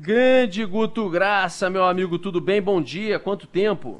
Grande 0.00 0.64
Guto 0.64 1.10
Graça, 1.10 1.68
meu 1.68 1.82
amigo, 1.82 2.20
tudo 2.20 2.40
bem? 2.40 2.62
Bom 2.62 2.80
dia, 2.80 3.18
quanto 3.18 3.48
tempo? 3.48 3.98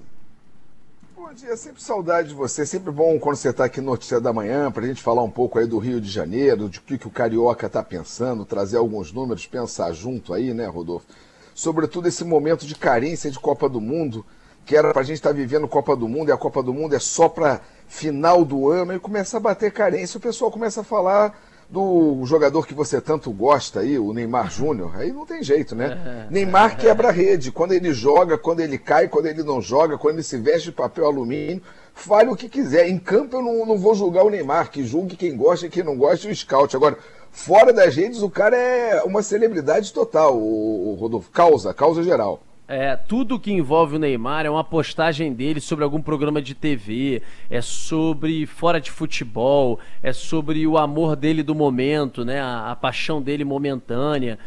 Bom 1.16 1.32
dia, 1.32 1.56
sempre 1.56 1.82
saudade 1.82 2.28
de 2.28 2.36
você, 2.36 2.64
sempre 2.64 2.92
bom 2.92 3.18
quando 3.18 3.34
você 3.34 3.48
está 3.48 3.64
aqui 3.64 3.80
no 3.80 3.90
Notícia 3.90 4.20
da 4.20 4.32
Manhã, 4.32 4.70
para 4.70 4.84
a 4.84 4.86
gente 4.86 5.02
falar 5.02 5.24
um 5.24 5.30
pouco 5.30 5.58
aí 5.58 5.66
do 5.66 5.76
Rio 5.76 6.00
de 6.00 6.08
Janeiro, 6.08 6.68
de 6.68 6.80
que, 6.80 6.98
que 6.98 7.08
o 7.08 7.10
Carioca 7.10 7.66
está 7.66 7.82
pensando, 7.82 8.44
trazer 8.44 8.76
alguns 8.76 9.12
números, 9.12 9.44
pensar 9.48 9.92
junto 9.92 10.32
aí, 10.32 10.54
né, 10.54 10.68
Rodolfo? 10.68 11.04
Sobretudo 11.52 12.06
esse 12.06 12.22
momento 12.22 12.64
de 12.64 12.76
carência 12.76 13.28
de 13.28 13.40
Copa 13.40 13.68
do 13.68 13.80
Mundo, 13.80 14.24
que 14.64 14.76
era 14.76 14.92
para 14.92 15.02
a 15.02 15.04
gente 15.04 15.16
estar 15.16 15.30
tá 15.30 15.34
vivendo 15.34 15.66
Copa 15.66 15.96
do 15.96 16.06
Mundo, 16.06 16.28
e 16.28 16.32
a 16.32 16.36
Copa 16.36 16.62
do 16.62 16.72
Mundo 16.72 16.94
é 16.94 17.00
só 17.00 17.28
para 17.28 17.60
final 17.88 18.44
do 18.44 18.70
ano, 18.70 18.94
e 18.94 19.00
começa 19.00 19.36
a 19.36 19.40
bater 19.40 19.72
carência, 19.72 20.16
o 20.16 20.20
pessoal 20.20 20.48
começa 20.48 20.82
a 20.82 20.84
falar 20.84 21.36
do 21.70 22.24
jogador 22.24 22.66
que 22.66 22.72
você 22.72 22.98
tanto 22.98 23.30
gosta 23.30 23.80
aí, 23.80 23.98
o 23.98 24.12
Neymar 24.14 24.50
Júnior, 24.50 24.96
aí 24.96 25.12
não 25.12 25.26
tem 25.26 25.42
jeito, 25.42 25.74
né? 25.74 26.26
É. 26.28 26.32
Neymar 26.32 26.78
quebra 26.78 27.08
a 27.08 27.12
rede. 27.12 27.52
Quando 27.52 27.72
ele 27.72 27.92
joga, 27.92 28.38
quando 28.38 28.60
ele 28.60 28.78
cai, 28.78 29.06
quando 29.06 29.26
ele 29.26 29.42
não 29.42 29.60
joga, 29.60 29.98
quando 29.98 30.14
ele 30.14 30.22
se 30.22 30.38
veste 30.38 30.70
de 30.70 30.72
papel 30.72 31.04
alumínio, 31.04 31.62
fale 31.92 32.30
o 32.30 32.36
que 32.36 32.48
quiser. 32.48 32.88
Em 32.88 32.98
campo 32.98 33.36
eu 33.36 33.42
não, 33.42 33.66
não 33.66 33.76
vou 33.76 33.94
julgar 33.94 34.24
o 34.24 34.30
Neymar, 34.30 34.70
que 34.70 34.82
julgue 34.82 35.14
quem 35.14 35.36
gosta 35.36 35.66
e 35.66 35.70
quem 35.70 35.82
não 35.82 35.96
gosta 35.96 36.26
o 36.26 36.34
scout. 36.34 36.74
Agora, 36.74 36.96
fora 37.30 37.70
das 37.70 37.94
redes, 37.94 38.22
o 38.22 38.30
cara 38.30 38.56
é 38.56 39.02
uma 39.02 39.22
celebridade 39.22 39.92
total, 39.92 40.38
o, 40.38 40.92
o 40.92 40.94
Rodolfo. 40.94 41.30
Causa, 41.30 41.74
causa 41.74 42.02
geral. 42.02 42.42
É, 42.68 42.94
tudo 42.96 43.40
que 43.40 43.50
envolve 43.50 43.96
o 43.96 43.98
Neymar 43.98 44.44
é 44.44 44.50
uma 44.50 44.62
postagem 44.62 45.32
dele 45.32 45.58
sobre 45.58 45.82
algum 45.82 46.02
programa 46.02 46.42
de 46.42 46.54
TV, 46.54 47.22
é 47.48 47.62
sobre 47.62 48.44
fora 48.44 48.78
de 48.78 48.90
futebol, 48.90 49.80
é 50.02 50.12
sobre 50.12 50.66
o 50.66 50.76
amor 50.76 51.16
dele 51.16 51.42
do 51.42 51.54
momento, 51.54 52.26
né? 52.26 52.42
A, 52.42 52.72
a 52.72 52.76
paixão 52.76 53.22
dele 53.22 53.42
momentânea. 53.42 54.38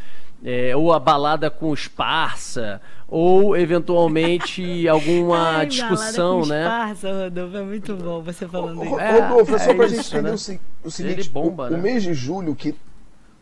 É, 0.43 0.75
ou 0.75 0.91
a 0.91 0.99
balada 0.99 1.51
com 1.51 1.69
os 1.69 1.87
parça, 1.87 2.81
ou 3.07 3.55
eventualmente 3.55 4.87
alguma 4.89 5.57
Ai, 5.57 5.65
discussão, 5.67 6.45
né? 6.45 6.65
Parça, 6.67 7.11
Rodolfo, 7.11 7.57
é 7.57 7.61
muito 7.63 7.95
bom 7.95 8.21
você 8.21 8.47
falando 8.47 8.83
isso. 8.83 8.95
Rodolfo, 8.95 9.55
é, 9.55 9.59
só 9.59 9.69
é 9.69 9.73
pra 9.75 9.85
isso, 9.85 9.95
gente 9.95 10.07
entender 10.07 10.29
né? 10.29 10.59
o, 10.83 10.87
o 10.87 10.91
seguinte, 10.91 11.29
bomba, 11.29 11.67
o, 11.67 11.69
né? 11.69 11.77
o 11.77 11.81
mês 11.81 12.01
de 12.01 12.13
julho 12.15 12.55
que 12.55 12.75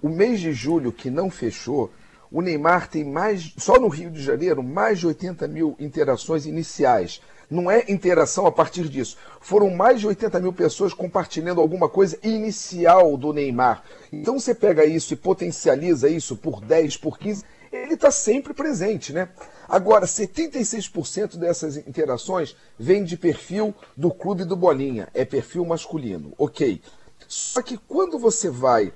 o 0.02 0.10
mês 0.10 0.40
de 0.42 0.52
julho 0.52 0.92
que 0.92 1.10
não 1.10 1.30
fechou 1.30 1.90
o 2.32 2.42
Neymar 2.42 2.88
tem 2.90 3.04
mais, 3.04 3.54
só 3.58 3.80
no 3.80 3.88
Rio 3.88 4.12
de 4.12 4.22
Janeiro, 4.22 4.62
mais 4.62 5.00
de 5.00 5.08
80 5.08 5.48
mil 5.48 5.76
interações 5.80 6.46
iniciais. 6.46 7.22
Não 7.50 7.70
é 7.70 7.84
interação 7.90 8.46
a 8.46 8.52
partir 8.52 8.88
disso. 8.88 9.18
Foram 9.42 9.72
mais 9.72 10.00
de 10.00 10.08
80 10.08 10.40
mil 10.40 10.54
pessoas 10.54 10.94
compartilhando 10.94 11.60
alguma 11.60 11.90
coisa 11.90 12.18
inicial 12.22 13.18
do 13.18 13.34
Neymar. 13.34 13.84
Então 14.14 14.40
você 14.40 14.54
pega 14.54 14.86
isso 14.86 15.14
e 15.14 15.18
potencializa 15.18 16.08
isso 16.08 16.36
por 16.36 16.62
10, 16.62 16.98
por 16.98 17.18
15, 17.18 17.44
ele 17.72 17.94
está 17.96 18.12
sempre 18.12 18.54
presente, 18.54 19.14
né? 19.14 19.30
Agora, 19.68 20.06
76% 20.06 21.38
dessas 21.38 21.78
interações 21.78 22.56
vem 22.78 23.04
de 23.04 23.16
perfil 23.16 23.74
do 23.96 24.12
clube 24.12 24.44
do 24.44 24.56
Bolinha, 24.56 25.08
é 25.14 25.24
perfil 25.24 25.66
masculino, 25.66 26.34
ok. 26.38 26.82
Só 27.28 27.62
que 27.62 27.78
quando 27.78 28.18
você 28.18 28.50
vai 28.50 28.92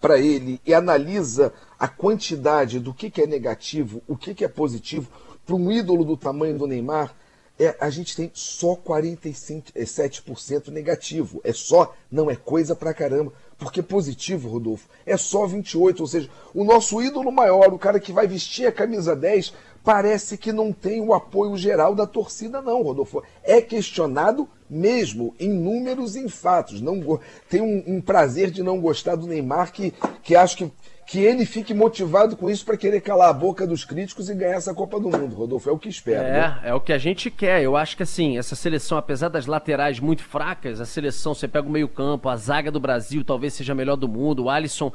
para 0.00 0.18
ele 0.18 0.60
e 0.66 0.74
analisa 0.74 1.52
a 1.82 1.88
quantidade 1.88 2.78
do 2.78 2.94
que, 2.94 3.10
que 3.10 3.22
é 3.22 3.26
negativo, 3.26 4.00
o 4.06 4.16
que, 4.16 4.36
que 4.36 4.44
é 4.44 4.48
positivo, 4.48 5.10
para 5.44 5.56
um 5.56 5.68
ídolo 5.68 6.04
do 6.04 6.16
tamanho 6.16 6.56
do 6.56 6.64
Neymar, 6.64 7.12
é, 7.58 7.76
a 7.80 7.90
gente 7.90 8.14
tem 8.14 8.30
só 8.32 8.76
47% 8.76 10.68
negativo. 10.68 11.40
É 11.42 11.52
só, 11.52 11.92
não 12.08 12.30
é 12.30 12.36
coisa 12.36 12.76
pra 12.76 12.94
caramba. 12.94 13.32
Porque 13.58 13.82
positivo, 13.82 14.48
Rodolfo, 14.48 14.88
é 15.04 15.16
só 15.16 15.44
28%. 15.44 15.98
Ou 15.98 16.06
seja, 16.06 16.30
o 16.54 16.62
nosso 16.62 17.02
ídolo 17.02 17.32
maior, 17.32 17.74
o 17.74 17.78
cara 17.80 17.98
que 17.98 18.12
vai 18.12 18.28
vestir 18.28 18.64
a 18.64 18.72
camisa 18.72 19.16
10, 19.16 19.52
parece 19.82 20.38
que 20.38 20.52
não 20.52 20.72
tem 20.72 21.00
o 21.00 21.12
apoio 21.12 21.56
geral 21.56 21.96
da 21.96 22.06
torcida, 22.06 22.62
não, 22.62 22.80
Rodolfo. 22.80 23.24
É 23.42 23.60
questionado 23.60 24.48
mesmo 24.70 25.34
em 25.38 25.50
números 25.52 26.14
e 26.14 26.20
em 26.20 26.28
fatos. 26.28 26.80
Não, 26.80 27.18
tem 27.50 27.60
um, 27.60 27.96
um 27.96 28.00
prazer 28.00 28.52
de 28.52 28.62
não 28.62 28.80
gostar 28.80 29.16
do 29.16 29.26
Neymar 29.26 29.72
que, 29.72 29.92
que 30.22 30.36
acho 30.36 30.56
que 30.56 30.70
que 31.06 31.18
ele 31.18 31.44
fique 31.44 31.74
motivado 31.74 32.36
com 32.36 32.48
isso 32.48 32.64
para 32.64 32.76
querer 32.76 33.00
calar 33.00 33.30
a 33.30 33.32
boca 33.32 33.66
dos 33.66 33.84
críticos 33.84 34.30
e 34.30 34.34
ganhar 34.34 34.56
essa 34.56 34.72
Copa 34.72 35.00
do 35.00 35.10
Mundo, 35.10 35.34
Rodolfo. 35.34 35.68
É 35.68 35.72
o 35.72 35.78
que 35.78 35.88
espero. 35.88 36.24
É, 36.24 36.32
né? 36.32 36.60
é 36.64 36.74
o 36.74 36.80
que 36.80 36.92
a 36.92 36.98
gente 36.98 37.30
quer. 37.30 37.62
Eu 37.62 37.76
acho 37.76 37.96
que 37.96 38.02
assim, 38.02 38.38
essa 38.38 38.54
seleção, 38.54 38.96
apesar 38.96 39.28
das 39.28 39.46
laterais 39.46 39.98
muito 39.98 40.22
fracas, 40.22 40.80
a 40.80 40.86
seleção, 40.86 41.34
você 41.34 41.48
pega 41.48 41.66
o 41.66 41.70
meio-campo, 41.70 42.28
a 42.28 42.36
zaga 42.36 42.70
do 42.70 42.80
Brasil 42.80 43.24
talvez 43.24 43.54
seja 43.54 43.72
a 43.72 43.76
melhor 43.76 43.96
do 43.96 44.08
mundo, 44.08 44.44
o 44.44 44.50
Alisson 44.50 44.92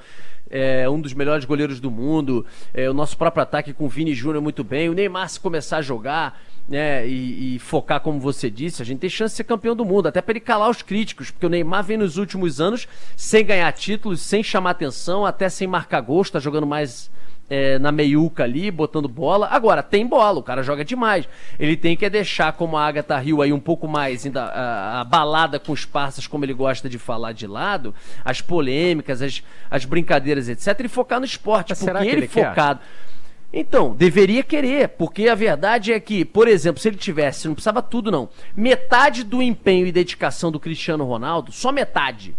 é 0.49 0.89
um 0.89 0.99
dos 0.99 1.13
melhores 1.13 1.45
goleiros 1.45 1.79
do 1.79 1.91
mundo, 1.91 2.45
é, 2.73 2.89
o 2.89 2.93
nosso 2.93 3.17
próprio 3.17 3.43
ataque 3.43 3.73
com 3.73 3.85
o 3.85 3.89
Vini 3.89 4.13
Júnior 4.13 4.41
muito 4.41 4.63
bem, 4.63 4.89
o 4.89 4.93
Neymar 4.93 5.29
se 5.29 5.39
começar 5.39 5.77
a 5.77 5.81
jogar 5.81 6.39
né, 6.67 7.07
e, 7.07 7.55
e, 7.55 7.59
focar, 7.59 8.01
como 8.01 8.19
você 8.19 8.49
disse, 8.49 8.81
a 8.81 8.85
gente 8.85 8.99
tem 8.99 9.09
chance 9.09 9.33
de 9.33 9.37
ser 9.37 9.43
campeão 9.45 9.75
do 9.75 9.85
mundo, 9.85 10.07
até 10.07 10.21
para 10.21 10.33
ele 10.33 10.39
calar 10.39 10.69
os 10.69 10.81
críticos, 10.81 11.31
porque 11.31 11.45
o 11.45 11.49
Neymar 11.49 11.83
vem 11.83 11.97
nos 11.97 12.17
últimos 12.17 12.59
anos 12.59 12.87
sem 13.15 13.45
ganhar 13.45 13.71
títulos, 13.71 14.21
sem 14.21 14.43
chamar 14.43 14.71
atenção, 14.71 15.25
até 15.25 15.47
sem 15.47 15.67
marcar 15.67 16.01
gosto, 16.01 16.33
tá 16.33 16.39
jogando 16.39 16.67
mais 16.67 17.09
é, 17.49 17.79
na 17.79 17.91
meiuca 17.91 18.43
ali, 18.43 18.69
botando 18.69 19.07
bola. 19.07 19.47
Agora, 19.47 19.81
tem 19.81 20.05
bola, 20.05 20.39
o 20.39 20.43
cara 20.43 20.61
joga 20.61 20.83
demais. 20.83 21.27
Ele 21.57 21.77
tem 21.77 21.95
que 21.95 22.09
deixar, 22.09 22.51
como 22.53 22.77
a 22.77 22.85
Agatha 22.85 23.17
Rio 23.17 23.41
aí, 23.41 23.53
um 23.53 23.59
pouco 23.59 23.87
mais 23.87 24.25
ainda 24.25 24.43
a, 24.43 25.01
a, 25.01 25.03
balada 25.03 25.59
com 25.59 25.71
os 25.71 25.85
parças, 25.85 26.27
como 26.27 26.43
ele 26.43 26.53
gosta 26.53 26.89
de 26.89 26.97
falar 26.97 27.31
de 27.31 27.47
lado, 27.47 27.95
as 28.23 28.41
polêmicas, 28.41 29.21
as, 29.21 29.41
as 29.71 29.85
brincadeiras, 29.85 30.49
etc., 30.49 30.81
e 30.83 30.89
focar 30.89 31.19
no 31.19 31.25
esporte. 31.25 31.69
Mas 31.69 31.79
porque 31.79 32.07
ele, 32.07 32.17
ele 32.17 32.27
focado. 32.27 32.79
Quer? 32.79 33.16
Então, 33.51 33.95
deveria 33.95 34.43
querer, 34.43 34.89
porque 34.89 35.29
a 35.29 35.35
verdade 35.35 35.93
é 35.93 35.99
que, 35.99 36.25
por 36.25 36.47
exemplo, 36.47 36.81
se 36.81 36.89
ele 36.89 36.97
tivesse, 36.97 37.47
não 37.47 37.55
precisava 37.55 37.81
tudo 37.81 38.11
não, 38.11 38.29
metade 38.55 39.23
do 39.23 39.41
empenho 39.41 39.87
e 39.87 39.91
dedicação 39.91 40.51
do 40.51 40.59
Cristiano 40.59 41.05
Ronaldo, 41.05 41.51
só 41.51 41.71
metade, 41.71 42.35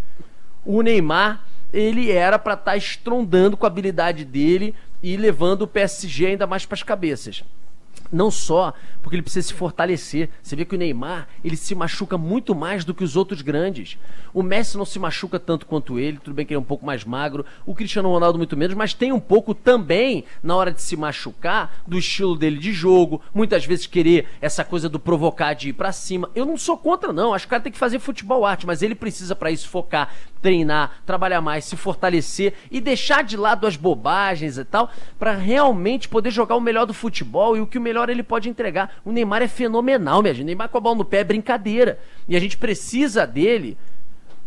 o 0.65 0.83
Neymar, 0.83 1.45
ele 1.73 2.11
era 2.11 2.39
para 2.39 2.55
estar 2.55 2.73
tá 2.73 2.77
estrondando 2.77 3.57
com 3.57 3.65
a 3.65 3.69
habilidade 3.69 4.25
dele 4.25 4.75
e 5.03 5.17
levando 5.17 5.63
o 5.63 5.69
PSG 5.69 6.27
ainda 6.27 6.47
mais 6.47 6.67
para 6.67 6.75
as 6.75 6.83
cabeças. 6.83 7.43
Não 8.11 8.31
só 8.31 8.73
porque 9.03 9.17
ele 9.17 9.23
precisa 9.23 9.49
se 9.49 9.55
fortalecer. 9.55 10.29
Você 10.43 10.55
vê 10.55 10.65
que 10.65 10.75
o 10.75 10.79
Neymar, 10.79 11.29
ele 11.43 11.57
se 11.57 11.75
machuca 11.75 12.19
muito 12.19 12.55
mais 12.55 12.85
do 12.85 12.93
que 12.95 13.03
os 13.03 13.17
outros 13.17 13.41
grandes. 13.41 13.97
O 14.35 14.43
Messi 14.43 14.77
não 14.77 14.85
se 14.85 14.99
machuca 14.99 15.39
tanto 15.39 15.65
quanto 15.65 15.99
ele, 15.99 16.19
tudo 16.19 16.35
bem 16.35 16.45
que 16.45 16.53
ele 16.53 16.59
é 16.59 16.61
um 16.61 16.65
pouco 16.65 16.85
mais 16.85 17.05
magro. 17.05 17.45
O 17.65 17.75
Cristiano 17.75 18.11
Ronaldo 18.11 18.39
muito 18.39 18.57
menos, 18.57 18.77
mas 18.77 18.93
tem 18.93 19.11
um 19.11 19.21
pouco 19.21 19.55
também, 19.55 20.25
na 20.43 20.55
hora 20.55 20.71
de 20.71 20.83
se 20.83 20.95
machucar, 20.95 21.83
do 21.87 21.99
estilo 21.99 22.37
dele 22.37 22.59
de 22.59 22.71
jogo. 22.71 23.23
Muitas 23.33 23.65
vezes 23.65 23.87
querer 23.87 24.27
essa 24.41 24.63
coisa 24.63 24.89
do 24.89 25.01
provocar, 25.01 25.55
de 25.55 25.71
ir 25.71 25.73
pra 25.73 25.91
cima. 25.91 26.31
Eu 26.35 26.45
não 26.45 26.59
sou 26.59 26.77
contra, 26.77 27.11
não. 27.11 27.33
Acho 27.33 27.47
que 27.47 27.49
o 27.49 27.51
cara 27.51 27.63
tem 27.63 27.73
que 27.73 27.79
fazer 27.79 27.99
futebol 27.99 28.45
arte, 28.45 28.67
mas 28.67 28.83
ele 28.83 28.95
precisa 28.95 29.35
para 29.35 29.51
isso 29.51 29.69
focar, 29.69 30.13
treinar, 30.43 31.01
trabalhar 31.07 31.41
mais, 31.41 31.65
se 31.65 31.77
fortalecer 31.77 32.53
e 32.71 32.81
deixar 32.81 33.25
de 33.25 33.37
lado 33.37 33.67
as 33.67 33.77
bobagens 33.77 34.59
e 34.59 34.65
tal, 34.65 34.91
para 35.19 35.33
realmente 35.33 36.09
poder 36.09 36.31
jogar 36.31 36.57
o 36.57 36.61
melhor 36.61 36.85
do 36.85 36.95
futebol 36.95 37.57
e 37.57 37.61
o 37.61 37.67
que 37.67 37.79
o 37.79 37.81
melhor 37.81 37.98
ele 38.07 38.23
pode 38.23 38.49
entregar. 38.49 38.97
O 39.05 39.13
Neymar 39.13 39.43
é 39.43 39.49
fenomenal, 39.49 40.23
minha 40.23 40.35
gente. 40.35 40.45
O 40.45 40.47
Neymar 40.47 40.69
com 40.69 40.79
a 40.79 40.81
bola 40.81 40.97
no 40.97 41.05
pé 41.05 41.19
é 41.19 41.25
brincadeira. 41.25 41.99
E 42.29 42.37
a 42.37 42.41
gente 42.41 42.57
precisa 42.57 43.27
dele 43.27 43.77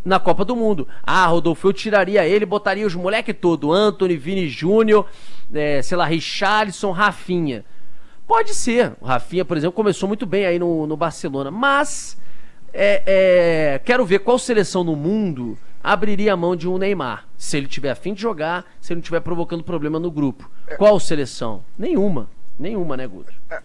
na 0.04 0.20
Copa 0.20 0.44
do 0.44 0.56
Mundo. 0.56 0.88
Ah, 1.04 1.26
Rodolfo, 1.28 1.68
eu 1.68 1.74
tiraria 1.74 2.26
ele, 2.26 2.46
botaria 2.46 2.86
os 2.86 2.96
moleque 2.96 3.34
todo, 3.34 3.72
Anthony, 3.72 4.18
Vini 4.18 4.48
Júnior, 4.48 5.06
é, 5.54 5.82
sei 5.82 5.98
lá, 5.98 6.06
Richarlison, 6.06 6.92
Rafinha. 6.92 7.64
Pode 8.28 8.54
ser. 8.54 8.94
O 9.02 9.06
Rafinha, 9.06 9.44
por 9.44 9.58
exemplo, 9.58 9.74
começou 9.74 10.08
muito 10.08 10.26
bem 10.26 10.46
aí 10.46 10.58
no, 10.58 10.88
no 10.88 10.96
Barcelona. 10.96 11.52
Mas 11.52 12.18
é, 12.74 13.04
é, 13.06 13.80
quero 13.80 14.06
ver 14.06 14.20
qual 14.20 14.40
seleção 14.40 14.84
no 14.84 14.96
mundo 14.96 15.58
abriria 15.84 16.34
a 16.34 16.38
mão 16.38 16.56
de 16.56 16.68
um 16.68 16.78
Neymar. 16.78 17.28
Se 17.38 17.58
ele 17.58 17.68
tiver 17.68 17.92
afim 17.92 18.14
de 18.14 18.22
jogar, 18.22 18.66
se 18.80 18.94
ele 18.94 18.98
não 18.98 19.02
estiver 19.02 19.20
provocando 19.20 19.64
problema 19.64 20.00
no 20.00 20.10
grupo. 20.10 20.50
Qual 20.78 21.00
seleção? 21.00 21.64
Nenhuma. 21.78 22.30
Nenhuma, 22.62 22.96
né, 22.96 23.08
Guto? 23.08 23.34
É, 23.50 23.60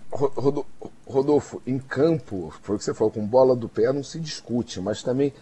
Rodolfo, 1.06 1.60
em 1.66 1.78
campo, 1.78 2.50
foi 2.62 2.76
o 2.76 2.78
que 2.78 2.84
você 2.84 2.94
falou, 2.94 3.12
com 3.12 3.26
bola 3.26 3.54
do 3.54 3.69
pé 3.69 3.93
não 3.93 4.02
se 4.02 4.19
discute, 4.19 4.81
mas 4.81 5.02
também 5.02 5.34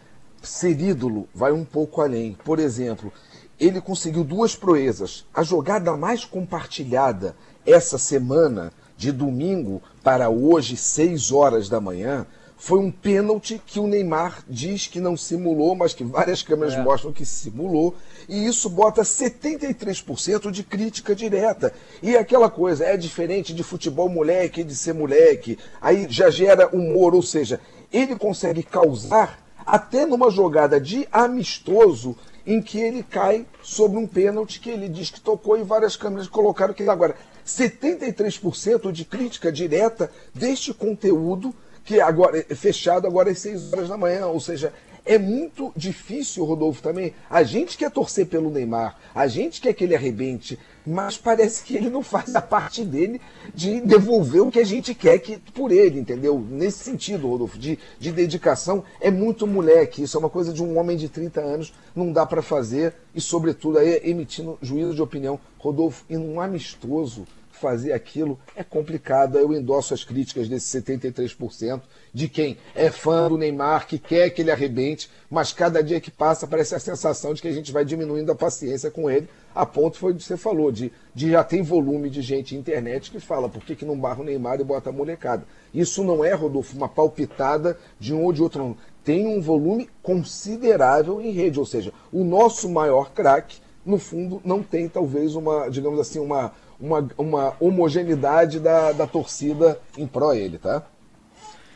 ser 0.43 0.81
ídolo 0.81 1.29
vai 1.33 1.53
um 1.53 1.65
pouco 1.65 2.01
além. 2.01 2.37
Por 2.45 2.59
exemplo, 2.59 3.13
ele 3.59 3.81
conseguiu 3.81 4.25
duas 4.25 4.57
proezas. 4.57 5.25
A 5.33 5.45
jogada 5.45 5.97
mais 5.97 6.25
compartilhada 6.25 7.37
essa 7.65 7.97
semana, 7.97 8.73
de 8.97 9.13
domingo 9.13 9.81
para 10.03 10.29
hoje, 10.29 10.77
6 10.77 11.31
horas 11.31 11.69
da 11.69 11.81
manhã, 11.81 12.27
foi 12.57 12.79
um 12.79 12.91
pênalti 12.91 13.61
que 13.65 13.79
o 13.79 13.87
Neymar 13.87 14.43
diz 14.49 14.87
que 14.87 15.01
não 15.01 15.17
simulou, 15.17 15.75
mas 15.75 15.93
que 15.93 16.05
várias 16.05 16.43
câmeras 16.43 16.75
é. 16.75 16.83
mostram 16.83 17.13
que 17.13 17.27
simulou. 17.27 17.95
E 18.29 18.47
isso 18.47 18.71
bota 18.71 19.03
73% 19.03 20.51
de 20.51 20.63
crítica 20.63 21.15
direta. 21.15 21.73
E 22.03 22.17
aquela 22.17 22.49
coisa, 22.49 22.85
é 22.85 22.97
diferente 22.97 23.53
de 23.53 23.63
futebol 23.63 24.09
moleque 24.09 24.61
e 24.61 24.65
de 24.65 24.75
ser 24.75 24.95
moleque. 24.95 25.59
Aí 25.81 26.07
já 26.09 26.31
gera 26.31 26.69
humor, 26.75 27.15
ou 27.15 27.23
seja, 27.23 27.61
ele 27.93 28.17
consegue 28.17 28.63
causar, 28.63 29.39
até 29.67 30.07
numa 30.07 30.31
jogada 30.31 30.81
de 30.81 31.09
amistoso, 31.11 32.17
em 32.47 32.61
que 32.61 32.79
ele 32.79 33.03
cai 33.03 33.47
sobre 33.63 33.99
um 33.99 34.07
pênalti 34.07 34.61
que 34.61 34.71
ele 34.71 34.89
diz 34.89 35.11
que 35.11 35.21
tocou 35.21 35.57
e 35.59 35.63
várias 35.63 35.97
câmeras 35.97 36.29
colocaram 36.29 36.75
que 36.75 36.83
ele 36.83 36.91
agora 36.91 37.15
73% 37.47 38.93
de 38.93 39.05
crítica 39.05 39.51
direta 39.51 40.11
deste 40.35 40.73
conteúdo 40.73 41.55
que 41.85 42.01
agora 42.01 42.39
é 42.39 42.55
fechado 42.55 43.07
agora 43.07 43.31
às 43.31 43.39
6 43.39 43.73
horas 43.73 43.89
da 43.89 43.97
manhã, 43.97 44.27
ou 44.27 44.41
seja, 44.41 44.73
é 45.07 45.19
muito 45.19 45.71
difícil, 45.77 46.45
Rodolfo, 46.45 46.83
também. 46.83 47.13
A 47.29 47.43
gente 47.43 47.77
quer 47.77 47.91
torcer 47.91 48.27
pelo 48.27 48.51
Neymar, 48.51 48.97
a 49.15 49.27
gente 49.27 49.61
quer 49.61 49.75
que 49.75 49.85
ele 49.85 49.95
arrebente, 49.95 50.59
mas 50.87 51.19
parece 51.19 51.63
que 51.63 51.77
ele 51.77 51.91
não 51.91 52.03
faz 52.03 52.35
a 52.35 52.41
parte 52.41 52.83
dele 52.83 53.21
de 53.55 53.83
devolver 53.83 54.41
o 54.41 54.51
que 54.51 54.59
a 54.59 54.65
gente 54.65 54.95
quer 54.95 55.19
que, 55.19 55.37
por 55.53 55.71
ele, 55.71 56.01
entendeu? 56.01 56.39
Nesse 56.39 56.79
sentido, 56.79 57.29
Rodolfo, 57.29 57.59
de, 57.59 57.79
de 57.99 58.13
dedicação, 58.13 58.83
é 58.99 59.11
muito 59.11 59.47
moleque. 59.47 60.03
Isso 60.03 60.17
é 60.17 60.21
uma 60.21 60.31
coisa 60.31 60.55
de 60.55 60.63
um 60.63 60.79
homem 60.79 60.97
de 60.97 61.09
30 61.11 61.41
anos, 61.41 61.75
não 61.95 62.11
dá 62.11 62.25
para 62.25 62.41
fazer, 62.41 62.95
e 63.15 63.21
sobretudo 63.21 63.79
aí 63.79 64.01
emitindo 64.05 64.59
juízo 64.63 64.95
de 64.95 65.03
opinião. 65.03 65.39
Rodolfo, 65.59 66.05
e 66.09 66.17
num 66.17 66.41
amistoso 66.41 67.27
fazer 67.65 67.95
aquilo 67.95 68.39
é 68.55 68.63
complicado. 68.63 69.39
Eu 69.39 69.55
endosso 69.55 69.95
as 69.95 70.05
críticas 70.05 70.49
desse 70.51 70.79
73% 70.79 71.81
de 72.13 72.29
quem 72.29 72.59
é 72.75 72.91
fã 72.91 73.27
do 73.27 73.39
Neymar, 73.39 73.87
que 73.87 73.99
quer 73.99 74.29
que 74.29 74.43
ele 74.43 74.51
arrebente, 74.51 75.11
mas 75.31 75.51
cada 75.51 75.83
dia 75.83 75.99
que 75.99 76.11
passa 76.11 76.47
parece 76.47 76.75
a 76.75 76.79
sensação 76.79 77.33
de 77.33 77.41
que 77.41 77.49
a 77.49 77.53
gente 77.53 77.73
vai 77.73 77.83
diminuindo 77.83 78.31
a 78.31 78.35
paciência 78.35 78.91
com 78.91 79.11
ele, 79.11 79.27
a 79.55 79.65
ponto 79.65 79.97
foi 79.97 80.13
o 80.13 80.15
que 80.15 80.23
você 80.23 80.37
falou, 80.37 80.71
de, 80.71 80.93
de 81.15 81.31
já 81.31 81.43
tem 81.43 81.63
volume 81.63 82.11
de 82.11 82.21
gente 82.21 82.55
na 82.55 82.61
internet 82.61 83.11
que 83.11 83.19
fala 83.19 83.49
por 83.49 83.65
que, 83.65 83.75
que 83.75 83.87
não 83.87 83.99
barra 83.99 84.21
o 84.21 84.25
Neymar 84.25 84.61
e 84.61 84.65
bota 84.65 84.91
a 84.91 84.93
molecada. 84.93 85.47
Isso 85.73 86.05
não 86.05 86.23
é, 86.23 86.35
Rodolfo, 86.35 86.77
uma 86.77 86.89
palpitada 86.89 87.79
de 87.99 88.13
um 88.13 88.25
ou 88.25 88.33
de 88.33 88.43
outro. 88.43 88.77
Tem 89.03 89.27
um 89.27 89.41
volume 89.41 89.89
considerável 90.03 91.19
em 91.19 91.31
rede, 91.31 91.59
ou 91.59 91.65
seja, 91.65 91.95
o 92.13 92.25
nosso 92.25 92.69
maior 92.69 93.13
craque, 93.13 93.65
no 93.87 93.99
fundo, 93.99 94.41
não 94.45 94.63
tem 94.63 94.89
talvez 94.89 95.35
uma, 95.35 95.69
digamos 95.69 96.01
assim, 96.01 96.19
uma, 96.19 96.53
uma, 96.79 97.09
uma 97.17 97.55
homogeneidade 97.61 98.61
da, 98.61 98.93
da 98.93 99.07
torcida 99.07 99.79
em 99.97 100.07
pró 100.07 100.33
ele, 100.33 100.59
tá? 100.59 100.83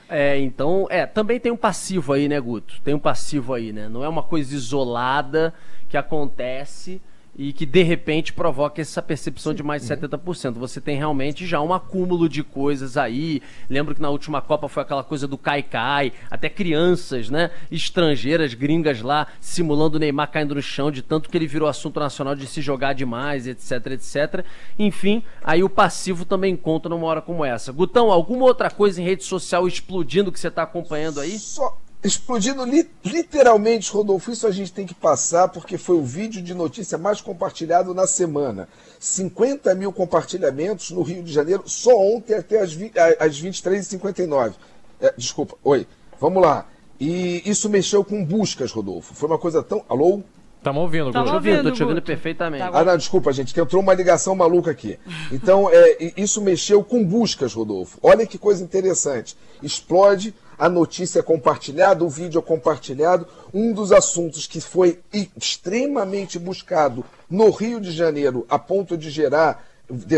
É, 0.08 0.38
então, 0.38 0.86
é, 0.88 1.04
também 1.04 1.38
tem 1.38 1.52
um 1.52 1.56
passivo 1.56 2.14
aí, 2.14 2.28
né, 2.28 2.40
Guto? 2.40 2.80
Tem 2.82 2.94
um 2.94 2.98
passivo 2.98 3.52
aí, 3.52 3.72
né? 3.72 3.88
Não 3.88 4.02
é 4.02 4.08
uma 4.08 4.22
coisa 4.22 4.54
isolada 4.54 5.52
que 5.88 5.96
acontece 5.96 7.00
e 7.38 7.52
que 7.52 7.64
de 7.64 7.84
repente 7.84 8.32
provoca 8.32 8.82
essa 8.82 9.00
percepção 9.00 9.54
de 9.54 9.62
mais 9.62 9.82
de 9.82 9.88
70%. 9.88 10.54
Você 10.54 10.80
tem 10.80 10.96
realmente 10.96 11.46
já 11.46 11.60
um 11.60 11.72
acúmulo 11.72 12.28
de 12.28 12.42
coisas 12.42 12.96
aí. 12.96 13.40
Lembro 13.70 13.94
que 13.94 14.02
na 14.02 14.10
última 14.10 14.42
Copa 14.42 14.68
foi 14.68 14.82
aquela 14.82 15.04
coisa 15.04 15.28
do 15.28 15.38
cai-cai, 15.38 16.12
até 16.28 16.48
crianças, 16.48 17.30
né, 17.30 17.52
estrangeiras, 17.70 18.54
gringas 18.54 19.00
lá, 19.00 19.28
simulando 19.40 19.96
o 19.96 20.00
Neymar 20.00 20.32
caindo 20.32 20.56
no 20.56 20.62
chão, 20.62 20.90
de 20.90 21.00
tanto 21.00 21.30
que 21.30 21.38
ele 21.38 21.46
virou 21.46 21.68
assunto 21.68 22.00
nacional 22.00 22.34
de 22.34 22.46
se 22.48 22.60
jogar 22.60 22.92
demais, 22.92 23.46
etc, 23.46 23.86
etc. 23.92 24.44
Enfim, 24.76 25.22
aí 25.44 25.62
o 25.62 25.68
passivo 25.68 26.24
também 26.24 26.56
conta 26.56 26.88
numa 26.88 27.06
hora 27.06 27.22
como 27.22 27.44
essa. 27.44 27.70
Gutão, 27.70 28.10
alguma 28.10 28.46
outra 28.46 28.68
coisa 28.68 29.00
em 29.00 29.04
rede 29.04 29.22
social 29.22 29.68
explodindo 29.68 30.32
que 30.32 30.40
você 30.40 30.48
está 30.48 30.64
acompanhando 30.64 31.20
aí? 31.20 31.38
Só 31.38 31.78
explodindo 32.02 32.64
li 32.64 32.88
literalmente, 33.04 33.90
Rodolfo. 33.90 34.30
Isso 34.30 34.46
a 34.46 34.50
gente 34.50 34.72
tem 34.72 34.86
que 34.86 34.94
passar 34.94 35.48
porque 35.48 35.76
foi 35.76 35.96
o 35.96 36.04
vídeo 36.04 36.42
de 36.42 36.54
notícia 36.54 36.96
mais 36.96 37.20
compartilhado 37.20 37.92
na 37.92 38.06
semana. 38.06 38.68
50 38.98 39.74
mil 39.74 39.92
compartilhamentos 39.92 40.90
no 40.90 41.02
Rio 41.02 41.22
de 41.22 41.32
Janeiro 41.32 41.64
só 41.66 41.96
ontem 41.96 42.34
até 42.34 42.60
as, 42.60 42.76
as 43.18 43.40
23h59. 43.40 44.54
É, 45.00 45.12
desculpa, 45.16 45.56
oi. 45.62 45.86
Vamos 46.20 46.42
lá. 46.42 46.66
E 47.00 47.42
isso 47.48 47.68
mexeu 47.68 48.04
com 48.04 48.24
buscas, 48.24 48.72
Rodolfo. 48.72 49.14
Foi 49.14 49.28
uma 49.28 49.38
coisa 49.38 49.62
tão. 49.62 49.84
Alô? 49.88 50.22
Estamos 50.68 50.82
ouvindo, 50.82 51.06
Estamos 51.08 51.32
ouvindo, 51.32 51.62
tô 51.62 51.70
te 51.70 51.82
ouvindo 51.82 52.02
perfeitamente. 52.02 52.60
Tá 52.60 52.70
ah, 52.78 52.84
não, 52.84 52.96
desculpa, 52.96 53.32
gente, 53.32 53.54
que 53.54 53.60
entrou 53.60 53.82
uma 53.82 53.94
ligação 53.94 54.34
maluca 54.34 54.70
aqui. 54.70 54.98
Então, 55.32 55.70
é, 55.72 56.12
isso 56.14 56.42
mexeu 56.42 56.84
com 56.84 57.02
buscas, 57.02 57.54
Rodolfo. 57.54 57.98
Olha 58.02 58.26
que 58.26 58.36
coisa 58.36 58.62
interessante. 58.62 59.34
Explode 59.62 60.34
a 60.58 60.68
notícia 60.68 61.22
compartilhada, 61.22 62.04
o 62.04 62.08
vídeo 62.08 62.42
compartilhado. 62.42 63.26
Um 63.54 63.72
dos 63.72 63.92
assuntos 63.92 64.46
que 64.46 64.60
foi 64.60 64.98
extremamente 65.36 66.38
buscado 66.38 67.02
no 67.30 67.48
Rio 67.48 67.80
de 67.80 67.90
Janeiro, 67.90 68.44
a 68.50 68.58
ponto 68.58 68.94
de 68.96 69.08
gerar 69.08 69.64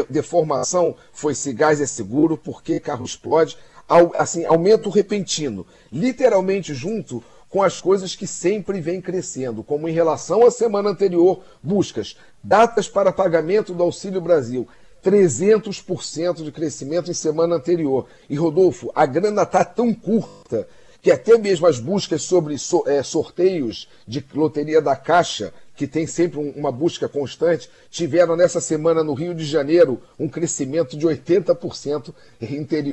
deformação, 0.08 0.96
foi 1.12 1.32
se 1.32 1.52
gás 1.52 1.80
é 1.80 1.86
seguro, 1.86 2.36
por 2.36 2.60
que 2.60 2.80
carro 2.80 3.04
explode. 3.04 3.56
Assim, 4.18 4.44
aumento 4.44 4.90
repentino. 4.90 5.64
Literalmente 5.92 6.74
junto 6.74 7.22
com 7.50 7.62
as 7.62 7.80
coisas 7.80 8.14
que 8.14 8.28
sempre 8.28 8.80
vem 8.80 9.00
crescendo, 9.00 9.64
como 9.64 9.88
em 9.88 9.92
relação 9.92 10.46
à 10.46 10.50
semana 10.52 10.90
anterior, 10.90 11.42
buscas, 11.60 12.16
datas 12.42 12.88
para 12.88 13.12
pagamento 13.12 13.74
do 13.74 13.82
Auxílio 13.82 14.20
Brasil, 14.20 14.68
300% 15.04 16.44
de 16.44 16.52
crescimento 16.52 17.10
em 17.10 17.14
semana 17.14 17.56
anterior. 17.56 18.06
E 18.28 18.36
Rodolfo, 18.36 18.92
a 18.94 19.04
grana 19.04 19.42
está 19.42 19.64
tão 19.64 19.92
curta 19.92 20.68
que 21.02 21.10
até 21.10 21.36
mesmo 21.36 21.66
as 21.66 21.80
buscas 21.80 22.22
sobre 22.22 22.54
é, 22.86 23.02
sorteios 23.02 23.88
de 24.06 24.24
loteria 24.32 24.80
da 24.80 24.94
Caixa, 24.94 25.52
que 25.80 25.86
tem 25.86 26.06
sempre 26.06 26.38
uma 26.38 26.70
busca 26.70 27.08
constante, 27.08 27.70
tiveram 27.88 28.36
nessa 28.36 28.60
semana 28.60 29.02
no 29.02 29.14
Rio 29.14 29.34
de 29.34 29.46
Janeiro 29.46 29.98
um 30.18 30.28
crescimento 30.28 30.94
de 30.94 31.06
80% 31.06 32.12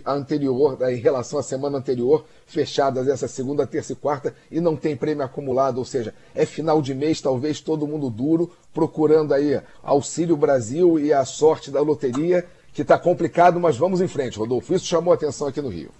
anterior, 0.06 0.78
em 0.90 0.96
relação 0.96 1.38
à 1.38 1.44
semana 1.44 1.80
anterior, 1.80 2.24
fechadas 2.46 3.10
essa 3.10 3.28
segunda, 3.28 3.68
terça 3.68 3.92
e 3.92 3.96
quarta, 3.98 4.34
e 4.50 4.62
não 4.62 4.78
tem 4.78 4.96
prêmio 4.96 5.26
acumulado, 5.26 5.80
ou 5.80 5.84
seja, 5.84 6.16
é 6.34 6.46
final 6.46 6.82
de 6.82 6.94
mês, 6.94 7.20
talvez 7.20 7.60
todo 7.60 7.86
mundo 7.86 8.10
duro, 8.10 8.54
procurando 8.74 9.34
aí 9.34 9.62
Auxílio 9.84 10.38
Brasil 10.38 10.98
e 10.98 11.12
a 11.12 11.26
sorte 11.26 11.70
da 11.70 11.82
loteria, 11.82 12.46
que 12.72 12.84
está 12.84 12.98
complicado, 12.98 13.60
mas 13.60 13.76
vamos 13.76 14.00
em 14.00 14.08
frente, 14.08 14.40
Rodolfo. 14.40 14.74
Isso 14.74 14.86
chamou 14.86 15.12
a 15.12 15.16
atenção 15.16 15.46
aqui 15.46 15.62
no 15.62 15.68
Rio. 15.68 15.92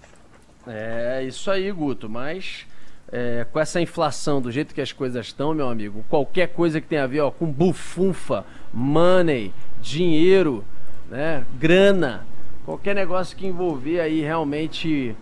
É, 0.66 1.22
isso 1.22 1.50
aí, 1.50 1.70
Guto, 1.70 2.08
mas 2.08 2.66
é, 3.10 3.46
com 3.50 3.58
essa 3.58 3.80
inflação 3.80 4.40
do 4.40 4.50
jeito 4.50 4.74
que 4.74 4.80
as 4.80 4.92
coisas 4.92 5.26
estão, 5.26 5.54
meu 5.54 5.68
amigo, 5.68 6.04
qualquer 6.08 6.48
coisa 6.48 6.80
que 6.80 6.86
tenha 6.86 7.04
a 7.04 7.06
ver 7.06 7.20
ó, 7.20 7.30
com 7.30 7.46
bufunfa, 7.46 8.44
money, 8.72 9.52
dinheiro, 9.80 10.64
né, 11.10 11.44
grana, 11.58 12.26
qualquer 12.64 12.94
negócio 12.94 13.36
que 13.36 13.46
envolver 13.46 14.00
aí 14.00 14.20
realmente 14.20 15.16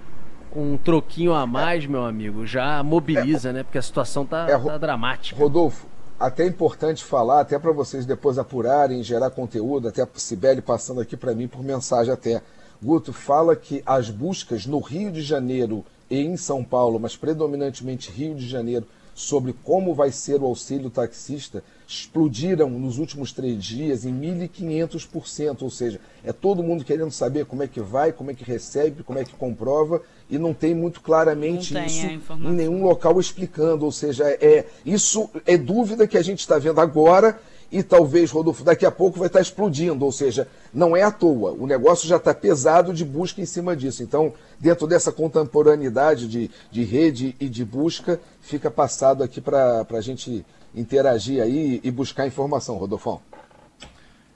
um 0.55 0.77
troquinho 0.77 1.35
a 1.35 1.47
mais, 1.47 1.87
meu 1.87 2.05
amigo, 2.05 2.47
já 2.47 2.83
mobiliza, 2.83 3.51
é, 3.51 3.53
né? 3.53 3.63
Porque 3.63 3.79
a 3.79 3.83
situação 3.83 4.25
tá, 4.25 4.47
é, 4.49 4.59
tá 4.59 4.79
dramática. 4.79 5.39
Rodolfo, 5.39 5.87
até 6.19 6.45
é 6.45 6.47
importante 6.47 7.05
falar, 7.05 7.41
até 7.41 7.59
para 7.59 7.73
vocês 7.73 8.07
depois 8.07 8.39
apurarem, 8.39 9.03
gerar 9.03 9.31
conteúdo, 9.31 9.89
até 9.89 10.03
a 10.03 10.09
Sibeli 10.15 10.63
passando 10.63 11.01
aqui 11.01 11.17
para 11.17 11.35
mim 11.35 11.47
por 11.47 11.63
mensagem 11.63 12.13
até. 12.13 12.41
Guto 12.83 13.13
fala 13.13 13.55
que 13.55 13.83
as 13.87 14.11
buscas 14.11 14.67
no 14.67 14.81
Rio 14.81 15.11
de 15.11 15.23
Janeiro 15.23 15.85
e 16.11 16.21
em 16.21 16.37
São 16.37 16.63
Paulo, 16.63 16.99
mas 16.99 17.17
predominantemente 17.17 18.11
Rio 18.11 18.35
de 18.35 18.47
Janeiro, 18.47 18.87
sobre 19.15 19.55
como 19.65 19.95
vai 19.95 20.13
ser 20.13 20.43
o 20.43 20.45
auxílio 20.45 20.91
taxista, 20.91 21.65
explodiram 21.89 22.69
nos 22.69 22.99
últimos 22.99 23.33
três 23.33 23.65
dias 23.65 24.05
em 24.05 24.13
1.500%, 24.13 25.63
ou 25.63 25.71
seja, 25.71 25.99
é 26.23 26.33
todo 26.35 26.63
mundo 26.63 26.85
querendo 26.85 27.11
saber 27.11 27.47
como 27.47 27.63
é 27.63 27.67
que 27.67 27.81
vai, 27.81 28.13
como 28.13 28.31
é 28.31 28.35
que 28.35 28.45
recebe, 28.45 29.03
como 29.03 29.19
é 29.19 29.25
que 29.25 29.33
comprova, 29.33 30.03
e 30.29 30.37
não 30.37 30.53
tem 30.53 30.75
muito 30.75 31.01
claramente 31.01 31.73
tem 31.73 31.87
isso 31.87 32.07
em 32.07 32.53
nenhum 32.53 32.85
local 32.85 33.19
explicando, 33.19 33.87
ou 33.87 33.93
seja, 33.93 34.25
é, 34.29 34.67
isso 34.85 35.31
é 35.47 35.57
dúvida 35.57 36.07
que 36.07 36.19
a 36.19 36.23
gente 36.23 36.41
está 36.41 36.59
vendo 36.59 36.81
agora 36.81 37.41
e 37.71 37.83
talvez, 37.83 38.31
Rodolfo, 38.31 38.63
daqui 38.63 38.87
a 38.87 38.91
pouco 38.91 39.19
vai 39.19 39.27
estar 39.27 39.41
explodindo, 39.41 40.05
ou 40.05 40.13
seja, 40.13 40.49
não 40.73 40.97
é 40.97 41.03
à 41.03 41.11
toa, 41.11 41.53
o 41.53 41.67
negócio 41.67 42.09
já 42.09 42.17
está 42.17 42.33
pesado 42.33 42.93
de 42.93 43.05
busca 43.05 43.41
em 43.41 43.47
cima 43.47 43.75
disso. 43.75 44.03
Então, 44.03 44.33
dentro 44.59 44.87
dessa 44.87 45.11
contemporaneidade 45.11 46.29
de, 46.29 46.51
de 46.71 46.85
rede 46.85 47.35
e 47.41 47.49
de 47.49 47.65
busca, 47.65 48.21
fica 48.41 48.71
passado 48.71 49.23
aqui 49.23 49.41
para 49.41 49.87
a 49.89 50.01
gente 50.01 50.45
interagir 50.75 51.43
aí 51.43 51.81
e 51.83 51.91
buscar 51.91 52.27
informação, 52.27 52.77
Rodolfo. 52.77 53.21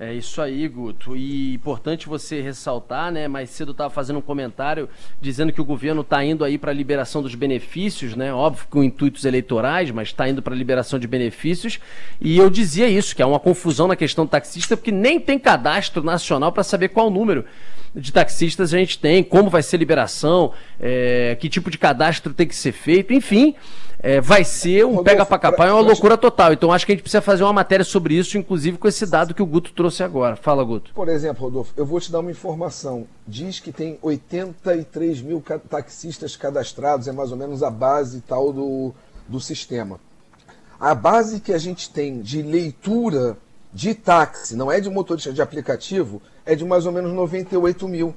É 0.02 0.14
isso 0.14 0.40
aí, 0.40 0.66
Guto. 0.66 1.14
E 1.14 1.52
importante 1.52 2.08
você 2.08 2.40
ressaltar, 2.40 3.12
né? 3.12 3.28
Mais 3.28 3.50
cedo 3.50 3.72
estava 3.72 3.90
fazendo 3.90 4.18
um 4.18 4.22
comentário 4.22 4.88
dizendo 5.20 5.52
que 5.52 5.60
o 5.60 5.64
governo 5.64 6.00
está 6.00 6.24
indo 6.24 6.42
aí 6.42 6.56
para 6.56 6.70
a 6.70 6.74
liberação 6.74 7.20
dos 7.20 7.34
benefícios, 7.34 8.16
né? 8.16 8.32
Óbvio 8.32 8.66
com 8.70 8.82
intuitos 8.82 9.26
eleitorais, 9.26 9.90
mas 9.90 10.08
está 10.08 10.26
indo 10.26 10.40
para 10.40 10.54
a 10.54 10.56
liberação 10.56 10.98
de 10.98 11.06
benefícios. 11.06 11.78
E 12.18 12.38
eu 12.38 12.48
dizia 12.48 12.88
isso, 12.88 13.14
que 13.14 13.20
é 13.20 13.26
uma 13.26 13.38
confusão 13.38 13.86
na 13.86 13.94
questão 13.94 14.24
do 14.24 14.30
taxista, 14.30 14.74
porque 14.74 14.90
nem 14.90 15.20
tem 15.20 15.38
cadastro 15.38 16.02
nacional 16.02 16.50
para 16.50 16.62
saber 16.62 16.88
qual 16.88 17.08
o 17.08 17.10
número 17.10 17.44
de 17.94 18.12
taxistas 18.12 18.72
a 18.72 18.78
gente 18.78 18.98
tem, 18.98 19.22
como 19.22 19.50
vai 19.50 19.62
ser 19.62 19.76
a 19.76 19.78
liberação, 19.78 20.52
é, 20.78 21.36
que 21.40 21.48
tipo 21.48 21.70
de 21.70 21.78
cadastro 21.78 22.32
tem 22.32 22.46
que 22.46 22.54
ser 22.54 22.72
feito, 22.72 23.12
enfim 23.12 23.54
é, 24.02 24.20
vai 24.20 24.44
ser 24.44 24.86
um 24.86 25.02
pega 25.02 25.26
para 25.26 25.38
capar, 25.38 25.68
é 25.68 25.72
uma 25.72 25.82
loucura 25.82 26.16
total. 26.16 26.52
Então 26.52 26.72
acho 26.72 26.86
que 26.86 26.92
a 26.92 26.94
gente 26.94 27.02
precisa 27.02 27.20
fazer 27.20 27.44
uma 27.44 27.52
matéria 27.52 27.84
sobre 27.84 28.14
isso, 28.14 28.38
inclusive 28.38 28.78
com 28.78 28.88
esse 28.88 29.06
dado 29.06 29.34
que 29.34 29.42
o 29.42 29.46
Guto 29.46 29.72
trouxe 29.72 30.02
agora. 30.02 30.36
Fala, 30.36 30.64
Guto. 30.64 30.92
Por 30.94 31.08
exemplo, 31.08 31.44
Rodolfo, 31.44 31.72
eu 31.76 31.84
vou 31.84 32.00
te 32.00 32.10
dar 32.10 32.20
uma 32.20 32.30
informação. 32.30 33.06
Diz 33.26 33.60
que 33.60 33.70
tem 33.70 33.98
83 34.00 35.20
mil 35.20 35.42
taxistas 35.68 36.34
cadastrados, 36.34 37.08
é 37.08 37.12
mais 37.12 37.30
ou 37.30 37.36
menos 37.36 37.62
a 37.62 37.70
base 37.70 38.22
tal 38.22 38.52
do, 38.52 38.94
do 39.28 39.38
sistema. 39.38 40.00
A 40.78 40.94
base 40.94 41.40
que 41.40 41.52
a 41.52 41.58
gente 41.58 41.90
tem 41.90 42.22
de 42.22 42.40
leitura 42.40 43.36
de 43.72 43.94
táxi, 43.94 44.56
não 44.56 44.70
é 44.70 44.80
de 44.80 44.90
motorista 44.90 45.32
de 45.32 45.40
aplicativo, 45.40 46.20
é 46.44 46.54
de 46.54 46.64
mais 46.64 46.86
ou 46.86 46.92
menos 46.92 47.12
98 47.12 47.88
mil. 47.88 48.14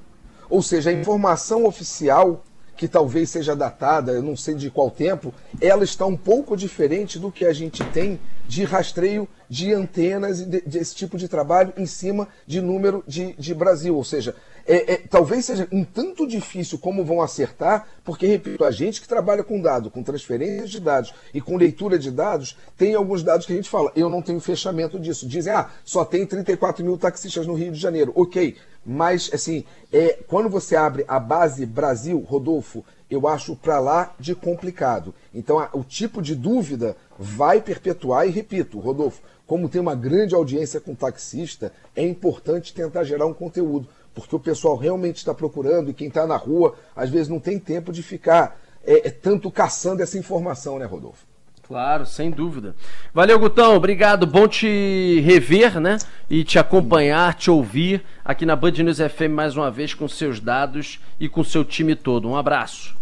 Ou 0.50 0.62
seja, 0.62 0.90
a 0.90 0.94
informação 0.94 1.66
oficial, 1.66 2.44
que 2.76 2.88
talvez 2.88 3.30
seja 3.30 3.56
datada, 3.56 4.12
eu 4.12 4.22
não 4.22 4.36
sei 4.36 4.56
de 4.56 4.70
qual 4.70 4.90
tempo, 4.90 5.34
ela 5.62 5.84
está 5.84 6.06
um 6.06 6.18
pouco 6.18 6.58
diferente 6.58 7.20
do 7.20 7.32
que 7.32 7.46
a 7.46 7.54
gente 7.54 7.84
tem 7.86 8.20
de 8.48 8.64
rastreio 8.64 9.28
de 9.48 9.72
antenas 9.74 10.40
e 10.40 10.46
desse 10.46 10.96
tipo 10.96 11.18
de 11.18 11.28
trabalho 11.28 11.72
em 11.78 11.86
cima 11.86 12.28
de 12.48 12.62
número 12.62 13.04
de, 13.08 13.34
de 13.34 13.54
Brasil. 13.54 13.96
Ou 13.96 14.04
seja, 14.04 14.36
é, 14.66 14.94
é, 14.94 14.98
talvez 14.98 15.46
seja 15.46 15.68
um 15.72 15.84
tanto 15.84 16.28
difícil 16.28 16.78
como 16.78 17.04
vão 17.04 17.22
acertar, 17.22 17.88
porque, 18.04 18.26
repito, 18.26 18.64
a 18.64 18.72
gente 18.72 19.02
que 19.02 19.08
trabalha 19.08 19.44
com 19.44 19.62
dados, 19.62 19.92
com 19.92 20.04
transferência 20.04 20.68
de 20.68 20.80
dados 20.80 21.14
e 21.34 21.42
com 21.42 21.58
leitura 21.58 22.00
de 22.00 22.10
dados, 22.10 22.58
tem 22.78 22.96
alguns 22.96 23.24
dados 23.24 23.46
que 23.46 23.54
a 23.54 23.56
gente 23.56 23.70
fala, 23.70 23.92
eu 23.96 24.10
não 24.10 24.22
tenho 24.22 24.40
fechamento 24.40 25.00
disso. 25.00 25.28
Dizem, 25.28 25.54
ah, 25.54 25.70
só 25.84 26.06
tem 26.06 26.26
34 26.26 26.84
mil 26.84 26.98
taxistas 26.98 27.46
no 27.46 27.54
Rio 27.54 27.72
de 27.72 27.80
Janeiro. 27.80 28.14
Ok, 28.16 28.56
mas, 28.86 29.30
assim, 29.34 29.64
é, 29.92 30.20
quando 30.28 30.50
você 30.50 30.76
abre 30.76 31.06
a 31.08 31.20
base 31.20 31.66
Brasil, 31.66 32.20
Rodolfo, 32.20 32.84
eu 33.10 33.28
acho 33.28 33.56
para 33.56 33.80
lá 33.80 34.14
de 34.20 34.34
complicado. 34.34 35.14
Então, 35.34 35.60
a, 35.60 35.70
o 35.74 35.84
tipo 35.84 36.22
de 36.22 36.36
dúvida 36.36 36.96
vai 37.18 37.62
perpetuar, 37.62 38.28
e 38.28 38.32
repito, 38.32 38.80
Rodolfo, 38.80 39.22
como 39.46 39.70
tem 39.70 39.80
uma 39.80 39.96
grande 39.96 40.34
audiência 40.34 40.80
com 40.80 40.96
taxista, 40.96 41.72
é 41.96 42.02
importante 42.02 42.74
tentar 42.74 43.04
gerar 43.04 43.26
um 43.26 43.34
conteúdo, 43.34 43.88
porque 44.14 44.36
o 44.36 44.40
pessoal 44.40 44.76
realmente 44.76 45.18
está 45.18 45.34
procurando 45.34 45.90
e 45.90 45.94
quem 45.94 46.08
está 46.08 46.28
na 46.28 46.38
rua, 46.38 46.76
às 46.96 47.10
vezes, 47.10 47.28
não 47.28 47.40
tem 47.40 47.58
tempo 47.60 47.92
de 47.92 48.04
ficar 48.04 48.60
é, 48.86 49.08
é, 49.08 49.12
tanto 49.12 49.50
caçando 49.50 50.04
essa 50.04 50.18
informação, 50.18 50.78
né, 50.78 50.86
Rodolfo? 50.86 51.26
Claro, 51.66 52.06
sem 52.06 52.30
dúvida. 52.30 52.76
Valeu, 53.14 53.40
Gutão. 53.40 53.76
Obrigado. 53.76 54.28
Bom 54.28 54.48
te 54.48 55.22
rever, 55.22 55.80
né? 55.80 55.98
E 56.30 56.44
te 56.44 56.60
acompanhar, 56.60 57.34
te 57.36 57.50
ouvir 57.50 58.04
aqui 58.24 58.46
na 58.46 58.56
Band 58.56 58.72
News 58.72 58.98
FM 58.98 59.32
mais 59.32 59.56
uma 59.56 59.72
vez 59.72 59.94
com 59.94 60.08
seus 60.08 60.42
dados 60.42 61.00
e 61.20 61.30
com 61.30 61.44
seu 61.44 61.64
time 61.64 61.96
todo. 61.96 62.28
Um 62.28 62.36
abraço. 62.36 62.96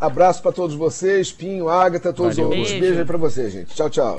Abraço 0.00 0.40
para 0.40 0.52
todos 0.52 0.76
vocês, 0.76 1.32
Pinho, 1.32 1.68
Agatha, 1.68 2.12
todos 2.12 2.38
os 2.38 2.44
outros. 2.44 2.68
Beijo, 2.68 2.80
Beijo 2.80 2.98
aí 3.00 3.04
para 3.04 3.18
vocês, 3.18 3.52
gente. 3.52 3.74
Tchau, 3.74 3.90
tchau. 3.90 4.16